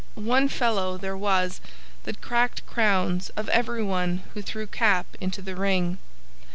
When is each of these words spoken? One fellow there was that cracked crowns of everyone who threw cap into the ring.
One 0.15 0.49
fellow 0.49 0.97
there 0.97 1.15
was 1.15 1.61
that 2.05 2.21
cracked 2.21 2.65
crowns 2.65 3.29
of 3.37 3.47
everyone 3.49 4.23
who 4.33 4.41
threw 4.41 4.65
cap 4.65 5.05
into 5.21 5.43
the 5.43 5.55
ring. 5.55 5.99